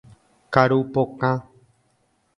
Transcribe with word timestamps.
Karu 0.53 0.79
pokã. 0.93 1.31